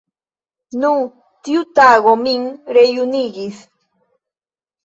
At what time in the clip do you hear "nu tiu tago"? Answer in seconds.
0.83-2.15